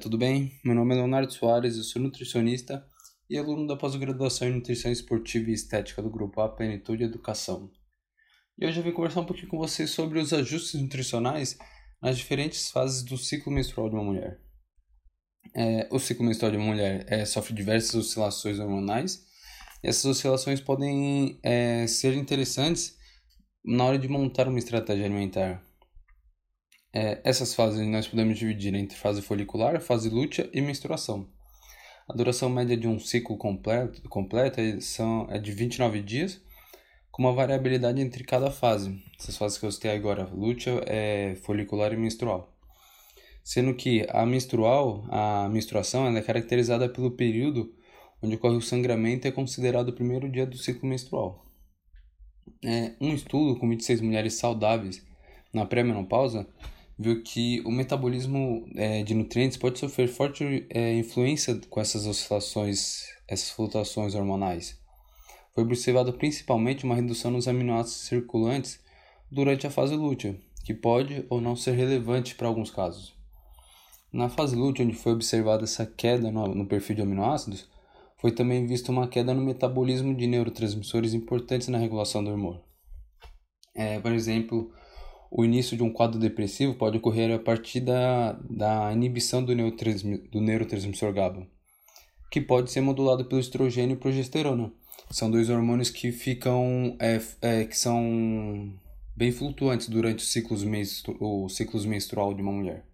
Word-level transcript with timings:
tudo 0.00 0.18
bem? 0.18 0.58
Meu 0.64 0.74
nome 0.74 0.92
é 0.92 0.96
Leonardo 0.96 1.32
Soares, 1.32 1.76
eu 1.76 1.84
sou 1.84 2.02
nutricionista 2.02 2.84
e 3.30 3.38
aluno 3.38 3.64
da 3.64 3.76
pós-graduação 3.76 4.48
em 4.48 4.54
Nutrição 4.54 4.90
Esportiva 4.90 5.50
e 5.50 5.52
Estética 5.52 6.02
do 6.02 6.10
Grupo 6.10 6.40
A 6.40 6.48
Plenitude 6.48 7.04
Educação. 7.04 7.70
E 8.58 8.66
hoje 8.66 8.80
eu 8.80 8.82
vim 8.82 8.90
conversar 8.90 9.20
um 9.20 9.24
pouquinho 9.24 9.46
com 9.46 9.58
vocês 9.58 9.90
sobre 9.90 10.18
os 10.18 10.32
ajustes 10.32 10.80
nutricionais 10.80 11.56
nas 12.02 12.18
diferentes 12.18 12.72
fases 12.72 13.04
do 13.04 13.16
ciclo 13.16 13.52
menstrual 13.52 13.88
de 13.88 13.94
uma 13.94 14.02
mulher. 14.02 14.40
É, 15.54 15.86
o 15.92 15.98
ciclo 16.00 16.26
menstrual 16.26 16.50
de 16.50 16.58
uma 16.58 16.66
mulher 16.66 17.06
é, 17.08 17.24
sofre 17.24 17.54
diversas 17.54 17.94
oscilações 17.94 18.58
hormonais 18.58 19.22
e 19.80 19.88
essas 19.88 20.04
oscilações 20.06 20.60
podem 20.60 21.38
é, 21.40 21.86
ser 21.86 22.14
interessantes 22.14 22.96
na 23.64 23.84
hora 23.84 23.98
de 23.98 24.08
montar 24.08 24.48
uma 24.48 24.58
estratégia 24.58 25.04
alimentar. 25.04 25.64
É, 26.94 27.20
essas 27.24 27.54
fases 27.54 27.86
nós 27.88 28.06
podemos 28.06 28.38
dividir 28.38 28.74
entre 28.74 28.96
fase 28.96 29.22
folicular, 29.22 29.80
fase 29.80 30.10
lútea 30.10 30.50
e 30.52 30.60
menstruação. 30.60 31.26
A 32.06 32.12
duração 32.12 32.50
média 32.50 32.76
de 32.76 32.86
um 32.86 32.98
ciclo 32.98 33.36
completo, 33.38 34.02
completo 34.08 34.60
é, 34.60 34.78
são, 34.80 35.26
é 35.30 35.38
de 35.38 35.52
29 35.52 36.02
dias, 36.02 36.40
com 37.10 37.22
uma 37.22 37.32
variabilidade 37.32 38.00
entre 38.00 38.24
cada 38.24 38.50
fase. 38.50 39.02
Essas 39.18 39.36
fases 39.36 39.56
que 39.56 39.64
eu 39.64 39.72
citei 39.72 39.92
agora, 39.92 40.24
lútea, 40.24 40.82
é, 40.86 41.34
folicular 41.36 41.92
e 41.92 41.96
menstrual. 41.96 42.52
Sendo 43.42 43.74
que 43.74 44.06
a 44.10 44.26
menstrual, 44.26 45.04
a 45.08 45.48
menstruação, 45.48 46.06
ela 46.06 46.18
é 46.18 46.22
caracterizada 46.22 46.88
pelo 46.88 47.12
período 47.12 47.74
onde 48.22 48.36
ocorre 48.36 48.56
o 48.56 48.62
sangramento 48.62 49.26
e 49.26 49.28
é 49.28 49.32
considerado 49.32 49.88
o 49.88 49.92
primeiro 49.92 50.30
dia 50.30 50.46
do 50.46 50.56
ciclo 50.56 50.88
menstrual. 50.88 51.44
É, 52.64 52.92
um 53.00 53.12
estudo 53.12 53.58
com 53.58 53.68
26 53.68 54.00
mulheres 54.00 54.34
saudáveis 54.34 55.04
na 55.52 55.66
pré-menopausa 55.66 56.46
viu 56.98 57.22
que 57.22 57.60
o 57.64 57.70
metabolismo 57.70 58.66
é, 58.74 59.02
de 59.02 59.14
nutrientes 59.14 59.56
pode 59.56 59.78
sofrer 59.78 60.08
forte 60.08 60.66
é, 60.70 60.94
influência 60.94 61.60
com 61.68 61.80
essas 61.80 62.06
oscilações, 62.06 63.04
essas 63.26 63.50
flutuações 63.50 64.14
hormonais. 64.14 64.78
Foi 65.54 65.64
observado 65.64 66.12
principalmente 66.12 66.84
uma 66.84 66.94
redução 66.94 67.30
nos 67.30 67.48
aminoácidos 67.48 68.06
circulantes 68.06 68.80
durante 69.30 69.66
a 69.66 69.70
fase 69.70 69.94
lútea, 69.94 70.38
que 70.64 70.72
pode 70.72 71.26
ou 71.28 71.40
não 71.40 71.56
ser 71.56 71.72
relevante 71.72 72.34
para 72.34 72.48
alguns 72.48 72.70
casos. 72.70 73.14
Na 74.12 74.28
fase 74.28 74.54
lútea, 74.54 74.84
onde 74.84 74.94
foi 74.94 75.12
observada 75.12 75.64
essa 75.64 75.86
queda 75.86 76.30
no, 76.30 76.54
no 76.54 76.66
perfil 76.66 76.96
de 76.96 77.02
aminoácidos, 77.02 77.68
foi 78.18 78.30
também 78.30 78.66
vista 78.66 78.92
uma 78.92 79.08
queda 79.08 79.34
no 79.34 79.42
metabolismo 79.42 80.14
de 80.14 80.26
neurotransmissores 80.26 81.14
importantes 81.14 81.68
na 81.68 81.78
regulação 81.78 82.22
do 82.22 82.32
humor. 82.32 82.62
É, 83.74 83.98
por 83.98 84.12
exemplo, 84.12 84.70
o 85.34 85.46
início 85.46 85.76
de 85.76 85.82
um 85.82 85.90
quadro 85.90 86.20
depressivo 86.20 86.74
pode 86.74 86.98
ocorrer 86.98 87.34
a 87.34 87.38
partir 87.38 87.80
da, 87.80 88.32
da 88.50 88.92
inibição 88.92 89.42
do, 89.42 89.54
do 89.54 90.40
neurotransmissor 90.42 91.10
GABA, 91.10 91.46
que 92.30 92.38
pode 92.38 92.70
ser 92.70 92.82
modulado 92.82 93.24
pelo 93.24 93.40
estrogênio 93.40 93.94
e 93.94 93.98
progesterona. 93.98 94.70
São 95.10 95.30
dois 95.30 95.48
hormônios 95.48 95.88
que 95.88 96.12
ficam 96.12 96.96
é, 97.00 97.18
é, 97.40 97.64
que 97.64 97.76
são 97.76 98.74
bem 99.16 99.32
flutuantes 99.32 99.88
durante 99.88 100.18
os 100.18 100.30
ciclos, 100.30 100.62
menstru 100.64 101.16
o 101.18 101.48
ciclos 101.48 101.86
menstrual 101.86 102.34
de 102.34 102.42
uma 102.42 102.52
mulher. 102.52 102.84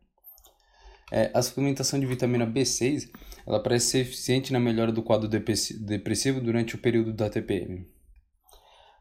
É, 1.11 1.33
a 1.34 1.42
suplementação 1.42 1.98
de 1.98 2.06
vitamina 2.06 2.47
B6 2.47 3.11
ela 3.47 3.61
parece 3.61 3.86
ser 3.86 3.98
eficiente 4.00 4.52
na 4.52 4.61
melhora 4.61 4.92
do 4.92 5.02
quadro 5.02 5.27
depressivo 5.27 6.41
durante 6.41 6.77
o 6.77 6.78
período 6.78 7.12
da 7.12 7.28
TPM. 7.28 7.84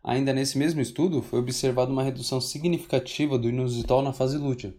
Ainda 0.07 0.31
nesse 0.31 0.57
mesmo 0.57 0.79
estudo, 0.79 1.21
foi 1.21 1.37
observada 1.37 1.91
uma 1.91 2.01
redução 2.01 2.39
significativa 2.39 3.37
do 3.37 3.49
inositol 3.49 4.01
na 4.01 4.13
fase 4.13 4.37
lútea, 4.37 4.73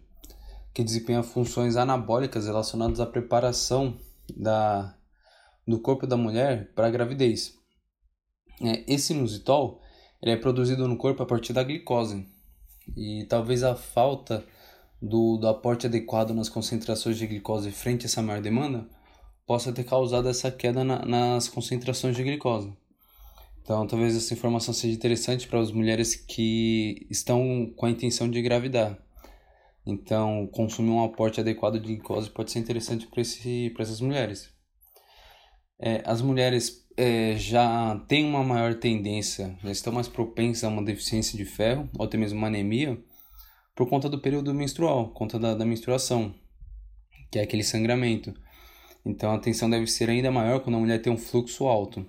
que 0.73 0.83
desempenha 0.83 1.21
funções 1.21 1.75
anabólicas 1.75 2.47
relacionadas 2.47 2.99
à 2.99 3.05
preparação 3.05 3.95
da, 4.35 4.97
do 5.67 5.79
corpo 5.79 6.07
da 6.07 6.17
mulher 6.17 6.73
para 6.73 6.87
a 6.87 6.89
gravidez. 6.89 7.53
É, 8.59 8.91
esse 8.91 9.13
inositol 9.13 9.79
ele 10.19 10.31
é 10.31 10.35
produzido 10.35 10.87
no 10.87 10.97
corpo 10.97 11.21
a 11.21 11.27
partir 11.27 11.53
da 11.53 11.61
glicose, 11.61 12.25
e 12.97 13.23
talvez 13.29 13.61
a 13.61 13.75
falta 13.75 14.43
do, 14.99 15.37
do 15.37 15.47
aporte 15.47 15.85
adequado 15.85 16.33
nas 16.33 16.49
concentrações 16.49 17.19
de 17.19 17.27
glicose 17.27 17.69
frente 17.69 18.01
a 18.01 18.07
essa 18.07 18.23
maior 18.23 18.41
demanda 18.41 18.89
possa 19.45 19.71
ter 19.71 19.83
causado 19.83 20.27
essa 20.27 20.49
queda 20.49 20.83
na, 20.83 21.05
nas 21.05 21.47
concentrações 21.47 22.15
de 22.15 22.23
glicose. 22.23 22.73
Então, 23.61 23.85
talvez 23.85 24.15
essa 24.15 24.33
informação 24.33 24.73
seja 24.73 24.95
interessante 24.95 25.47
para 25.47 25.59
as 25.59 25.71
mulheres 25.71 26.15
que 26.15 27.05
estão 27.09 27.71
com 27.75 27.85
a 27.85 27.89
intenção 27.89 28.29
de 28.29 28.39
engravidar. 28.39 28.97
Então, 29.85 30.47
consumir 30.51 30.89
um 30.89 31.03
aporte 31.03 31.39
adequado 31.39 31.73
de 31.73 31.79
glicose 31.79 32.29
pode 32.29 32.51
ser 32.51 32.59
interessante 32.59 33.07
para 33.07 33.21
essas 33.83 34.01
mulheres. 34.01 34.49
É, 35.79 36.03
as 36.05 36.21
mulheres 36.21 36.85
é, 36.97 37.35
já 37.37 37.97
têm 38.07 38.25
uma 38.25 38.43
maior 38.43 38.75
tendência, 38.75 39.57
já 39.63 39.71
estão 39.71 39.93
mais 39.93 40.07
propensas 40.07 40.65
a 40.65 40.67
uma 40.67 40.83
deficiência 40.83 41.37
de 41.37 41.45
ferro, 41.45 41.89
ou 41.97 42.05
até 42.05 42.17
mesmo 42.17 42.37
uma 42.37 42.47
anemia, 42.47 43.01
por 43.75 43.87
conta 43.87 44.09
do 44.09 44.19
período 44.19 44.53
menstrual, 44.53 45.11
conta 45.11 45.39
da, 45.39 45.55
da 45.55 45.65
menstruação, 45.65 46.35
que 47.31 47.39
é 47.39 47.43
aquele 47.43 47.63
sangramento. 47.63 48.33
Então, 49.05 49.31
a 49.31 49.35
atenção 49.35 49.69
deve 49.69 49.87
ser 49.87 50.09
ainda 50.09 50.31
maior 50.31 50.59
quando 50.59 50.75
a 50.75 50.79
mulher 50.79 51.01
tem 51.01 51.13
um 51.13 51.17
fluxo 51.17 51.65
alto 51.65 52.05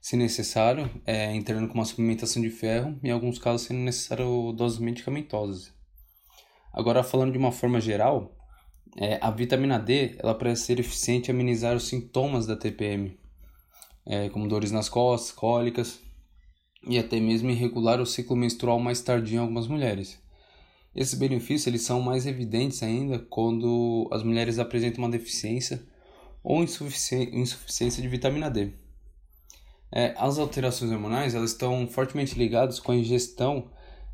se 0.00 0.16
necessário, 0.16 0.90
é, 1.04 1.34
entrando 1.34 1.68
com 1.68 1.74
uma 1.74 1.84
suplementação 1.84 2.40
de 2.40 2.50
ferro, 2.50 2.98
em 3.02 3.10
alguns 3.10 3.38
casos 3.38 3.66
sendo 3.66 3.80
necessário 3.80 4.52
doses 4.52 4.78
medicamentosas. 4.78 5.72
Agora, 6.72 7.02
falando 7.02 7.32
de 7.32 7.38
uma 7.38 7.52
forma 7.52 7.80
geral, 7.80 8.36
é, 8.96 9.18
a 9.20 9.30
vitamina 9.30 9.78
D 9.78 10.16
ela 10.18 10.34
parece 10.34 10.62
ser 10.62 10.80
eficiente 10.80 11.30
em 11.30 11.34
amenizar 11.34 11.76
os 11.76 11.88
sintomas 11.88 12.46
da 12.46 12.56
TPM, 12.56 13.18
é, 14.06 14.28
como 14.30 14.48
dores 14.48 14.70
nas 14.70 14.88
costas, 14.88 15.32
cólicas 15.32 16.00
e 16.86 16.98
até 16.98 17.18
mesmo 17.20 17.50
em 17.50 17.54
regular 17.54 18.00
o 18.00 18.06
ciclo 18.06 18.36
menstrual 18.36 18.78
mais 18.78 19.00
tardio 19.00 19.36
em 19.36 19.40
algumas 19.40 19.66
mulheres. 19.66 20.20
Esses 20.94 21.14
benefícios 21.14 21.66
eles 21.66 21.82
são 21.82 22.00
mais 22.00 22.26
evidentes 22.26 22.82
ainda 22.82 23.18
quando 23.18 24.08
as 24.12 24.22
mulheres 24.22 24.58
apresentam 24.58 25.04
uma 25.04 25.10
deficiência 25.10 25.82
ou 26.42 26.62
insuficiência 26.62 28.02
de 28.02 28.08
vitamina 28.08 28.50
D. 28.50 28.72
É, 29.90 30.14
as 30.18 30.38
alterações 30.38 30.90
hormonais 30.90 31.34
elas 31.34 31.50
estão 31.52 31.86
fortemente 31.86 32.38
ligadas 32.38 32.78
com 32.78 32.92
a 32.92 32.96
ingestão 32.96 33.64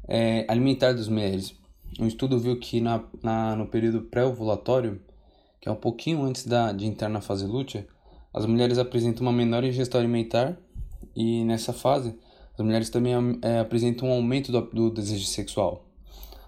é, 0.06 0.46
alimentar 0.48 0.92
dos 0.92 1.08
mulheres. 1.08 1.54
Um 1.98 2.06
estudo 2.06 2.38
viu 2.38 2.58
que 2.58 2.80
na, 2.80 3.02
na, 3.22 3.56
no 3.56 3.66
período 3.66 4.02
pré-ovulatório, 4.02 5.00
que 5.60 5.68
é 5.68 5.72
um 5.72 5.76
pouquinho 5.76 6.22
antes 6.22 6.46
da, 6.46 6.72
de 6.72 6.86
entrar 6.86 7.08
na 7.08 7.20
fase 7.20 7.46
lútea, 7.46 7.86
as 8.32 8.46
mulheres 8.46 8.78
apresentam 8.78 9.22
uma 9.22 9.32
menor 9.32 9.64
ingestão 9.64 10.00
alimentar 10.00 10.56
e 11.14 11.44
nessa 11.44 11.72
fase 11.72 12.14
as 12.56 12.64
mulheres 12.64 12.90
também 12.90 13.14
é, 13.42 13.60
apresentam 13.60 14.08
um 14.08 14.12
aumento 14.12 14.52
do, 14.52 14.60
do 14.60 14.90
desejo 14.90 15.26
sexual. 15.26 15.84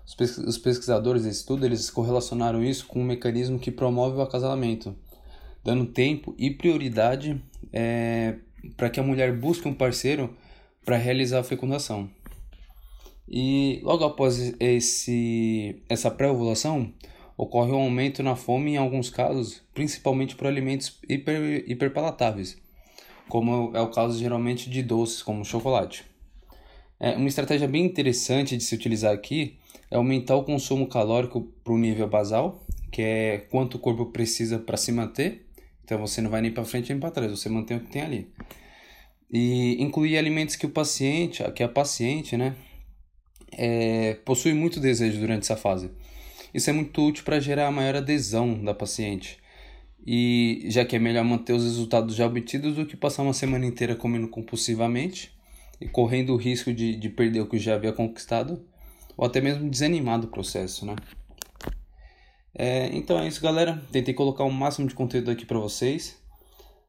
Os, 0.04 0.38
os 0.38 0.58
pesquisadores 0.58 1.25
desse 1.25 1.41
estudo 1.41 1.66
eles 1.66 1.91
correlacionaram 1.91 2.62
isso 2.62 2.87
com 2.87 3.00
um 3.00 3.04
mecanismo 3.04 3.58
que 3.58 3.70
promove 3.72 4.16
o 4.16 4.22
acasalamento, 4.22 4.94
dando 5.64 5.87
tempo 5.87 6.34
e 6.38 6.50
prioridade 6.50 7.43
é, 7.72 8.37
para 8.77 8.91
que 8.91 9.00
a 9.00 9.03
mulher 9.03 9.37
busque 9.37 9.69
um 9.69 9.75
parceiro 9.75 10.34
para 10.84 10.97
realizar 10.97 11.41
a 11.41 11.44
fecundação. 11.44 12.09
E 13.28 13.81
logo 13.82 14.04
após 14.04 14.54
esse, 14.60 15.82
essa 15.88 16.10
pré-ovulação, 16.10 16.93
ocorre 17.37 17.72
um 17.72 17.82
aumento 17.82 18.22
na 18.22 18.37
fome 18.37 18.72
em 18.72 18.76
alguns 18.76 19.10
casos, 19.10 19.62
principalmente 19.75 20.37
por 20.37 20.47
alimentos 20.47 20.99
hiper, 21.09 21.65
hiperpalatáveis, 21.69 22.56
como 23.29 23.76
é 23.76 23.81
o 23.81 23.91
caso 23.91 24.19
geralmente 24.19 24.70
de 24.70 24.82
doces, 24.82 25.23
como 25.23 25.44
chocolate. 25.44 26.05
É, 26.99 27.17
uma 27.17 27.29
estratégia 27.29 27.69
bem 27.69 27.85
interessante 27.85 28.56
de 28.56 28.62
se 28.62 28.75
utilizar 28.75 29.12
aqui 29.12 29.58
é 29.91 29.96
aumentar 29.96 30.37
o 30.37 30.44
consumo 30.44 30.87
calórico 30.87 31.43
para 31.62 31.73
o 31.73 31.79
nível 31.79 32.08
basal, 32.08 32.64
que 32.91 33.02
é 33.02 33.38
quanto 33.50 33.75
o 33.75 33.79
corpo 33.79 34.06
precisa 34.06 34.58
para 34.58 34.76
se 34.76 34.93
manter, 34.93 35.45
então 35.87 35.99
você 35.99 36.21
não 36.21 36.29
vai 36.29 36.43
nem 36.43 36.50
para 36.50 36.65
frente 36.65 36.91
nem 36.91 36.99
para 36.99 37.12
trás, 37.12 37.31
você 37.31 37.49
mantém 37.49 37.77
o 37.77 37.81
que 37.81 37.93
tem 37.93 38.03
ali. 38.03 38.29
E 39.31 39.81
incluir 39.81 40.19
alimentos 40.19 40.56
que 40.56 40.67
o 40.67 40.71
paciente, 40.71 41.44
que 41.53 41.62
a 41.62 41.69
paciente, 41.69 42.37
né, 42.37 42.56
é, 43.53 44.15
possui 44.25 44.53
muito 44.53 44.81
desejo 44.81 45.21
durante 45.21 45.43
essa 45.43 45.56
fase. 45.56 45.91
Isso 46.53 46.69
é 46.69 46.73
muito 46.73 47.06
útil 47.06 47.25
para 47.25 47.38
gerar 47.38 47.71
maior 47.71 47.94
adesão 47.97 48.65
da 48.65 48.75
paciente. 48.75 49.38
E 50.05 50.65
já 50.69 50.85
que 50.85 50.97
é 50.97 50.99
melhor 50.99 51.25
manter 51.25 51.53
os 51.53 51.62
resultados 51.62 52.17
já 52.17 52.27
obtidos 52.27 52.75
do 52.75 52.85
que 52.85 52.97
passar 52.97 53.23
uma 53.23 53.32
semana 53.32 53.65
inteira 53.65 53.94
comendo 53.94 54.29
compulsivamente 54.29 55.32
e 55.81 55.87
correndo 55.87 56.32
o 56.32 56.37
risco 56.37 56.73
de, 56.73 56.97
de 56.97 57.09
perder 57.09 57.41
o 57.41 57.47
que 57.47 57.59
já 57.59 57.75
havia 57.75 57.93
conquistado 57.93 58.65
ou 59.17 59.25
até 59.25 59.41
mesmo 59.41 59.71
desanimar 59.71 60.21
do 60.21 60.29
processo, 60.29 60.85
né? 60.85 60.97
É, 62.58 62.88
então 62.97 63.19
é 63.19 63.29
isso, 63.29 63.43
galera. 63.43 63.82
Tentei 63.93 64.14
colocar 64.14 64.44
o 64.44 64.50
máximo 64.50 64.88
de 64.88 64.94
conteúdo 64.94 65.31
aqui 65.31 65.44
para 65.44 65.58
vocês, 65.58 66.19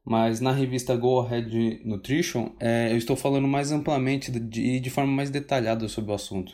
mas 0.06 0.40
na 0.40 0.52
revista 0.52 0.96
Go 0.96 1.20
Ahead 1.20 1.82
Nutrition 1.84 2.52
é, 2.60 2.92
eu 2.92 2.98
estou 2.98 3.18
falando 3.18 3.48
mais 3.48 3.72
amplamente 3.72 4.32
e 4.32 4.40
de, 4.40 4.80
de 4.80 4.90
forma 4.90 5.12
mais 5.12 5.30
detalhada 5.30 5.88
sobre 5.90 6.12
o 6.12 6.16
assunto. 6.16 6.54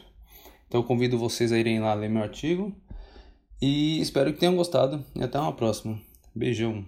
Então 0.68 0.82
eu 0.82 0.86
convido 0.86 1.20
vocês 1.20 1.52
a 1.52 1.60
irem 1.60 1.80
lá 1.80 1.94
ler 1.94 2.10
meu 2.10 2.24
artigo 2.24 2.76
e 3.62 4.02
espero 4.02 4.34
que 4.34 4.40
tenham 4.40 4.56
gostado 4.56 5.06
e 5.16 5.24
até 5.24 5.40
uma 5.40 5.54
próxima. 5.54 6.00
Beijão! 6.36 6.84